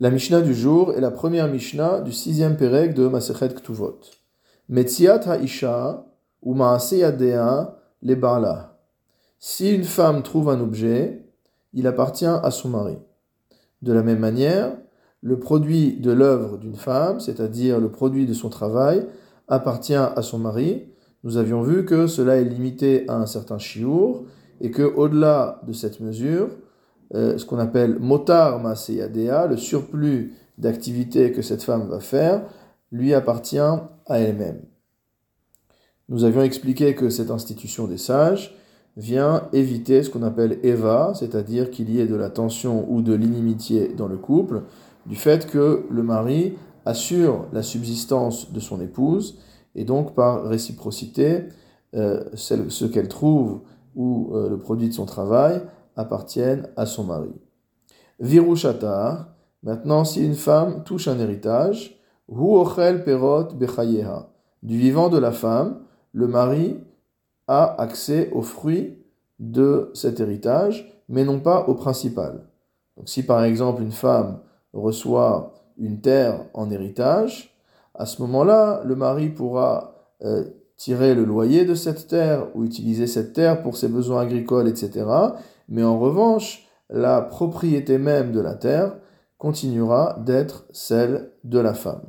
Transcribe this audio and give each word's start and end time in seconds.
La 0.00 0.10
Mishnah 0.10 0.40
du 0.40 0.54
jour 0.54 0.92
est 0.94 1.00
la 1.00 1.12
première 1.12 1.46
Mishnah 1.46 2.00
du 2.00 2.10
sixième 2.10 2.56
Pérec 2.56 2.94
de 2.94 3.06
Masechet 3.06 3.50
Ktuvot. 3.50 4.00
Metziat 4.68 5.20
ha'isha 5.30 6.04
ou 6.42 6.56
le. 6.56 8.56
Si 9.38 9.72
une 9.72 9.84
femme 9.84 10.24
trouve 10.24 10.48
un 10.48 10.60
objet, 10.60 11.24
il 11.72 11.86
appartient 11.86 12.26
à 12.26 12.50
son 12.50 12.70
mari. 12.70 12.98
De 13.82 13.92
la 13.92 14.02
même 14.02 14.18
manière, 14.18 14.76
le 15.22 15.38
produit 15.38 16.00
de 16.00 16.10
l'œuvre 16.10 16.58
d'une 16.58 16.74
femme, 16.74 17.20
c'est-à-dire 17.20 17.78
le 17.78 17.92
produit 17.92 18.26
de 18.26 18.34
son 18.34 18.48
travail, 18.48 19.06
appartient 19.46 19.94
à 19.94 20.22
son 20.22 20.40
mari. 20.40 20.88
Nous 21.22 21.36
avions 21.36 21.62
vu 21.62 21.84
que 21.84 22.08
cela 22.08 22.34
est 22.34 22.44
limité 22.44 23.08
à 23.08 23.14
un 23.14 23.26
certain 23.26 23.58
chiour 23.58 24.24
et 24.60 24.72
que 24.72 24.82
au-delà 24.82 25.60
de 25.68 25.72
cette 25.72 26.00
mesure, 26.00 26.48
euh, 27.14 27.38
ce 27.38 27.44
qu'on 27.44 27.58
appelle 27.58 27.98
motar 27.98 28.60
maseyadea, 28.60 29.46
le 29.46 29.56
surplus 29.56 30.34
d'activité 30.58 31.32
que 31.32 31.42
cette 31.42 31.62
femme 31.62 31.88
va 31.88 32.00
faire, 32.00 32.42
lui 32.92 33.12
appartient 33.12 33.58
à 33.58 34.18
elle-même. 34.18 34.62
Nous 36.08 36.24
avions 36.24 36.42
expliqué 36.42 36.94
que 36.94 37.10
cette 37.10 37.30
institution 37.30 37.86
des 37.86 37.98
sages 37.98 38.56
vient 38.96 39.48
éviter 39.52 40.02
ce 40.02 40.10
qu'on 40.10 40.22
appelle 40.22 40.58
Eva, 40.62 41.12
c'est-à-dire 41.14 41.70
qu'il 41.70 41.90
y 41.90 42.00
ait 42.00 42.06
de 42.06 42.14
la 42.14 42.30
tension 42.30 42.86
ou 42.88 43.02
de 43.02 43.14
l'inimitié 43.14 43.88
dans 43.88 44.06
le 44.06 44.16
couple, 44.16 44.62
du 45.06 45.16
fait 45.16 45.46
que 45.46 45.84
le 45.90 46.02
mari 46.02 46.54
assure 46.86 47.46
la 47.52 47.62
subsistance 47.62 48.52
de 48.52 48.60
son 48.60 48.80
épouse 48.80 49.38
et 49.74 49.84
donc 49.84 50.14
par 50.14 50.44
réciprocité, 50.44 51.44
euh, 51.94 52.24
ce 52.34 52.84
qu'elle 52.84 53.08
trouve 53.08 53.60
ou 53.94 54.32
euh, 54.34 54.48
le 54.50 54.58
produit 54.58 54.88
de 54.88 54.94
son 54.94 55.06
travail 55.06 55.62
appartiennent 55.96 56.68
à 56.76 56.86
son 56.86 57.04
mari. 57.04 57.32
Virushatar, 58.20 59.28
maintenant 59.62 60.04
si 60.04 60.24
une 60.24 60.34
femme 60.34 60.84
touche 60.84 61.08
un 61.08 61.18
héritage, 61.18 61.98
perot 62.28 63.54
bechayeha, 63.54 64.28
du 64.62 64.78
vivant 64.78 65.08
de 65.08 65.18
la 65.18 65.32
femme, 65.32 65.80
le 66.12 66.26
mari 66.26 66.76
a 67.48 67.80
accès 67.80 68.30
aux 68.32 68.42
fruits 68.42 68.98
de 69.38 69.90
cet 69.94 70.20
héritage, 70.20 71.02
mais 71.08 71.24
non 71.24 71.40
pas 71.40 71.66
au 71.68 71.74
principal. 71.74 72.46
Donc 72.96 73.08
si 73.08 73.24
par 73.24 73.44
exemple 73.44 73.82
une 73.82 73.92
femme 73.92 74.38
reçoit 74.72 75.52
une 75.76 76.00
terre 76.00 76.40
en 76.54 76.70
héritage, 76.70 77.54
à 77.94 78.06
ce 78.06 78.22
moment-là, 78.22 78.82
le 78.84 78.96
mari 78.96 79.28
pourra 79.28 79.94
euh, 80.22 80.44
tirer 80.76 81.14
le 81.14 81.24
loyer 81.24 81.64
de 81.64 81.74
cette 81.74 82.08
terre 82.08 82.46
ou 82.54 82.64
utiliser 82.64 83.06
cette 83.06 83.32
terre 83.32 83.62
pour 83.62 83.76
ses 83.76 83.88
besoins 83.88 84.22
agricoles, 84.22 84.68
etc. 84.68 85.04
Mais 85.68 85.82
en 85.82 85.98
revanche, 85.98 86.66
la 86.90 87.20
propriété 87.22 87.98
même 87.98 88.32
de 88.32 88.40
la 88.40 88.54
terre 88.54 88.96
continuera 89.38 90.18
d'être 90.24 90.66
celle 90.70 91.32
de 91.44 91.58
la 91.58 91.74
femme. 91.74 92.02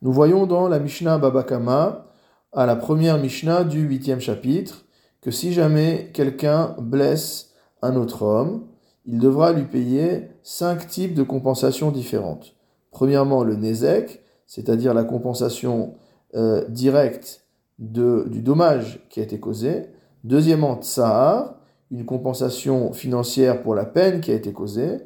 Nous 0.00 0.12
voyons 0.12 0.46
dans 0.46 0.68
la 0.68 0.78
Mishnah 0.78 1.18
Babakama, 1.18 2.06
à 2.52 2.66
la 2.66 2.76
première 2.76 3.18
Mishnah 3.18 3.64
du 3.64 3.80
huitième 3.80 4.20
chapitre, 4.20 4.84
que 5.20 5.30
si 5.30 5.52
jamais 5.52 6.10
quelqu'un 6.14 6.76
blesse 6.78 7.52
un 7.82 7.96
autre 7.96 8.22
homme, 8.22 8.66
il 9.04 9.18
devra 9.18 9.52
lui 9.52 9.64
payer 9.64 10.30
cinq 10.42 10.86
types 10.86 11.14
de 11.14 11.22
compensations 11.22 11.90
différentes. 11.90 12.54
Premièrement, 12.90 13.42
le 13.42 13.56
Nezek, 13.56 14.22
c'est-à-dire 14.46 14.94
la 14.94 15.04
compensation 15.04 15.94
euh, 16.34 16.66
directe 16.68 17.44
du 17.78 18.42
dommage 18.42 19.06
qui 19.08 19.20
a 19.20 19.22
été 19.22 19.38
causé. 19.38 19.86
Deuxièmement, 20.24 20.76
Tsahar, 20.80 21.57
une 21.90 22.04
compensation 22.04 22.92
financière 22.92 23.62
pour 23.62 23.74
la 23.74 23.84
peine 23.84 24.20
qui 24.20 24.30
a 24.30 24.34
été 24.34 24.52
causée. 24.52 24.98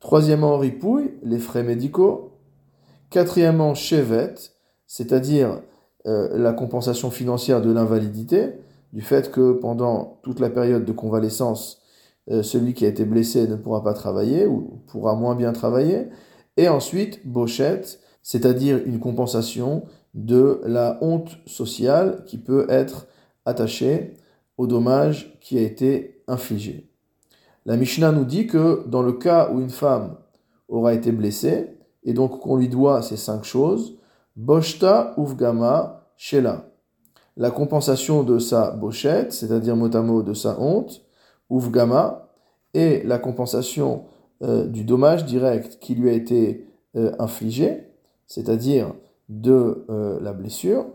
Troisièmement, 0.00 0.58
Ripouille, 0.58 1.14
les 1.22 1.38
frais 1.38 1.64
médicaux. 1.64 2.32
Quatrièmement, 3.10 3.74
Chevet, 3.74 4.34
c'est-à-dire 4.86 5.60
euh, 6.06 6.38
la 6.38 6.52
compensation 6.52 7.10
financière 7.10 7.60
de 7.60 7.72
l'invalidité, 7.72 8.52
du 8.92 9.00
fait 9.00 9.30
que 9.30 9.52
pendant 9.52 10.18
toute 10.22 10.40
la 10.40 10.50
période 10.50 10.84
de 10.84 10.92
convalescence, 10.92 11.82
euh, 12.30 12.42
celui 12.42 12.74
qui 12.74 12.84
a 12.84 12.88
été 12.88 13.04
blessé 13.04 13.48
ne 13.48 13.56
pourra 13.56 13.82
pas 13.82 13.94
travailler 13.94 14.46
ou 14.46 14.80
pourra 14.86 15.14
moins 15.14 15.34
bien 15.34 15.52
travailler. 15.52 16.08
Et 16.56 16.68
ensuite, 16.68 17.26
Bochette, 17.26 18.00
c'est-à-dire 18.22 18.80
une 18.84 19.00
compensation 19.00 19.84
de 20.14 20.60
la 20.64 20.98
honte 21.00 21.38
sociale 21.46 22.24
qui 22.26 22.38
peut 22.38 22.66
être 22.68 23.06
attachée 23.44 24.14
au 24.56 24.66
dommage 24.66 25.38
qui 25.40 25.58
a 25.58 25.62
été 25.62 26.17
La 27.66 27.76
Mishnah 27.76 28.12
nous 28.12 28.24
dit 28.24 28.46
que 28.46 28.84
dans 28.86 29.02
le 29.02 29.12
cas 29.12 29.50
où 29.50 29.60
une 29.60 29.70
femme 29.70 30.16
aura 30.68 30.94
été 30.94 31.12
blessée, 31.12 31.76
et 32.04 32.12
donc 32.12 32.40
qu'on 32.40 32.56
lui 32.56 32.68
doit 32.68 33.02
ces 33.02 33.16
cinq 33.16 33.44
choses, 33.44 33.98
Boshta 34.36 35.14
Uvgama 35.18 36.06
Shela, 36.16 36.70
la 37.36 37.50
compensation 37.50 38.22
de 38.22 38.38
sa 38.38 38.70
bochette, 38.72 39.32
c'est-à-dire 39.32 39.76
mot 39.76 40.22
de 40.22 40.34
sa 40.34 40.60
honte, 40.60 41.02
Uvgama, 41.50 42.28
et 42.74 43.02
la 43.04 43.18
compensation 43.18 44.04
euh, 44.42 44.66
du 44.66 44.84
dommage 44.84 45.24
direct 45.24 45.78
qui 45.80 45.94
lui 45.94 46.08
a 46.08 46.12
été 46.12 46.66
euh, 46.96 47.12
infligé, 47.18 47.88
c'est-à-dire 48.26 48.94
de 49.28 49.84
euh, 49.90 50.18
la 50.20 50.32
blessure, 50.32 50.86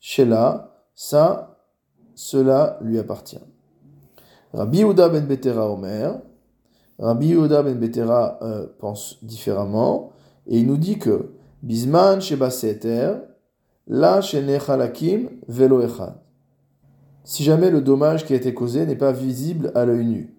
Shela, 0.00 0.84
ça, 0.94 1.58
cela 2.14 2.78
lui 2.80 2.98
appartient. 2.98 3.40
Rabbi 4.54 4.78
Yehuda 4.78 5.08
ben 5.08 5.26
Betera 5.26 5.68
Omer, 5.68 6.20
Rabbi 7.00 7.26
Yehuda 7.26 7.62
ben 7.64 7.76
Betera 7.78 8.38
euh, 8.42 8.66
pense 8.78 9.18
différemment, 9.24 10.12
et 10.46 10.60
il 10.60 10.66
nous 10.66 10.76
dit 10.76 10.98
que 10.98 11.32
Bisman 11.62 12.20
Sheba 12.20 12.50
Seter, 12.50 13.14
La 13.88 14.20
Halakim 14.68 15.28
Velo 15.48 15.82
Echad. 15.82 16.14
Si 17.24 17.42
jamais 17.42 17.70
le 17.70 17.80
dommage 17.80 18.24
qui 18.26 18.32
a 18.32 18.36
été 18.36 18.54
causé 18.54 18.86
n'est 18.86 18.96
pas 18.96 19.12
visible 19.12 19.72
à 19.74 19.84
l'œil 19.84 20.04
nu, 20.04 20.38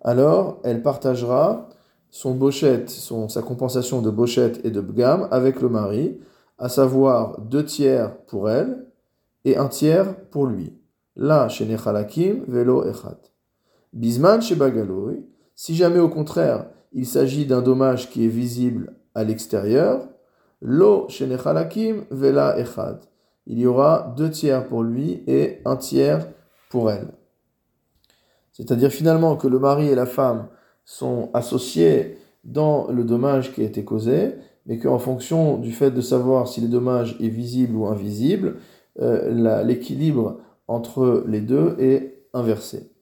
alors 0.00 0.58
elle 0.64 0.82
partagera 0.82 1.68
son 2.10 2.34
bochette, 2.34 2.90
sa 2.90 3.42
compensation 3.42 4.02
de 4.02 4.10
bochette 4.10 4.64
et 4.64 4.70
de 4.70 4.80
bgam 4.80 5.28
avec 5.30 5.60
le 5.60 5.68
mari, 5.68 6.18
à 6.58 6.68
savoir 6.68 7.40
deux 7.40 7.64
tiers 7.64 8.16
pour 8.26 8.50
elle 8.50 8.86
et 9.44 9.56
un 9.56 9.68
tiers 9.68 10.16
pour 10.30 10.46
lui. 10.46 10.81
Là, 11.16 11.48
chez 11.48 11.66
Nechalakim, 11.66 12.44
velo 12.48 12.84
echad. 12.84 13.18
Bisman 13.92 14.40
chez 14.40 14.54
Bagaloy, 14.54 15.22
si 15.54 15.74
jamais 15.74 15.98
au 15.98 16.08
contraire 16.08 16.66
il 16.92 17.06
s'agit 17.06 17.46
d'un 17.46 17.62
dommage 17.62 18.10
qui 18.10 18.24
est 18.24 18.28
visible 18.28 18.94
à 19.14 19.24
l'extérieur, 19.24 20.08
lo 20.60 21.08
chez 21.08 21.26
Nechalakim, 21.26 22.04
vela 22.10 22.58
echad. 22.58 23.00
Il 23.46 23.58
y 23.58 23.66
aura 23.66 24.14
deux 24.16 24.30
tiers 24.30 24.66
pour 24.66 24.82
lui 24.82 25.22
et 25.26 25.60
un 25.64 25.76
tiers 25.76 26.28
pour 26.70 26.90
elle. 26.90 27.08
C'est-à-dire 28.52 28.90
finalement 28.90 29.36
que 29.36 29.48
le 29.48 29.58
mari 29.58 29.88
et 29.88 29.94
la 29.94 30.06
femme 30.06 30.48
sont 30.84 31.30
associés 31.34 32.18
dans 32.44 32.88
le 32.90 33.04
dommage 33.04 33.52
qui 33.52 33.62
a 33.62 33.64
été 33.64 33.84
causé, 33.84 34.34
mais 34.66 34.78
qu'en 34.78 34.98
fonction 34.98 35.58
du 35.58 35.72
fait 35.72 35.90
de 35.90 36.00
savoir 36.00 36.48
si 36.48 36.60
le 36.60 36.68
dommage 36.68 37.16
est 37.20 37.28
visible 37.28 37.76
ou 37.76 37.86
invisible, 37.86 38.56
euh, 39.00 39.62
l'équilibre 39.64 40.38
entre 40.68 41.24
les 41.26 41.40
deux 41.40 41.76
est 41.78 42.26
inversé. 42.32 42.92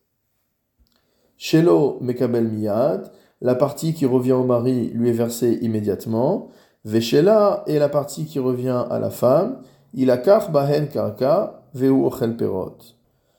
Shelo 1.36 1.98
mekabel 2.00 2.48
miyad, 2.48 3.12
la 3.40 3.54
partie 3.54 3.94
qui 3.94 4.04
revient 4.04 4.32
au 4.32 4.44
mari 4.44 4.90
lui 4.94 5.08
est 5.08 5.12
versée 5.12 5.58
immédiatement. 5.62 6.50
Veshela 6.84 7.64
est 7.66 7.78
la 7.78 7.88
partie 7.88 8.26
qui 8.26 8.38
revient 8.38 8.84
à 8.90 8.98
la 8.98 9.10
femme. 9.10 9.62
Ilakar 9.94 10.50
bahen 10.50 10.88
karka 10.88 11.62
veu 11.74 11.90
ochel 11.90 12.36
perot. 12.36 12.76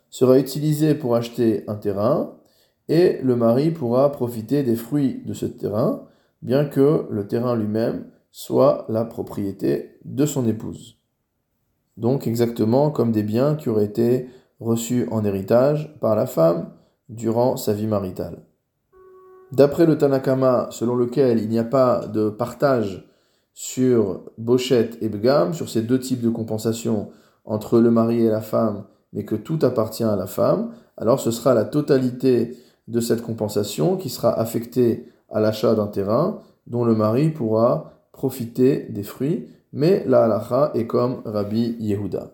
Sera 0.10 0.40
utilisé 0.40 0.96
pour 0.96 1.16
acheter 1.16 1.64
un 1.68 1.76
terrain 1.76 2.34
et 2.90 3.20
le 3.22 3.36
mari 3.36 3.72
pourra 3.72 4.12
profiter 4.12 4.64
des 4.64 4.76
fruits 4.76 5.22
de 5.26 5.34
ce 5.34 5.46
terrain, 5.46 6.08
bien 6.42 6.66
que 6.66 7.08
le 7.10 7.28
terrain 7.28 7.56
lui-même 7.56 8.06
soit 8.32 8.86
la 8.90 9.06
propriété 9.06 9.98
de 10.04 10.26
son 10.26 10.48
épouse. 10.48 11.01
Donc 12.02 12.26
exactement 12.26 12.90
comme 12.90 13.12
des 13.12 13.22
biens 13.22 13.54
qui 13.54 13.70
auraient 13.70 13.86
été 13.86 14.28
reçus 14.60 15.08
en 15.12 15.24
héritage 15.24 15.96
par 16.02 16.16
la 16.16 16.26
femme 16.26 16.72
durant 17.10 17.58
sa 17.58 17.74
vie 17.74 17.86
maritale. 17.86 18.42
D'après 19.52 19.86
le 19.86 20.00
Tanakama, 20.00 20.70
selon 20.72 20.96
lequel 20.96 21.38
il 21.38 21.48
n'y 21.48 21.60
a 21.60 21.64
pas 21.64 22.08
de 22.08 22.32
partage 22.32 23.08
sur 23.54 24.24
Bochette 24.40 24.98
et 25.02 25.10
Begam, 25.10 25.54
sur 25.54 25.70
ces 25.70 25.84
deux 25.84 26.00
types 26.00 26.22
de 26.22 26.30
compensation 26.30 27.10
entre 27.46 27.80
le 27.80 27.92
mari 27.92 28.26
et 28.26 28.30
la 28.30 28.42
femme, 28.42 28.86
mais 29.14 29.24
que 29.24 29.36
tout 29.36 29.60
appartient 29.62 30.04
à 30.04 30.16
la 30.16 30.26
femme, 30.26 30.72
alors 30.98 31.20
ce 31.20 31.30
sera 31.30 31.54
la 31.54 31.66
totalité 31.66 32.58
de 32.88 33.00
cette 33.00 33.22
compensation 33.22 33.96
qui 33.96 34.10
sera 34.10 34.34
affectée 34.40 35.06
à 35.30 35.40
l'achat 35.40 35.76
d'un 35.76 35.88
terrain 35.88 36.40
dont 36.66 36.84
le 36.84 36.96
mari 36.96 37.30
pourra 37.30 37.94
profiter 38.12 38.88
des 38.90 39.04
fruits, 39.04 39.50
mais 39.74 40.04
la 40.06 40.26
halacha 40.26 40.72
est 40.76 40.88
comme 40.88 41.22
Rabbi 41.26 41.78
Yehuda. 41.80 42.32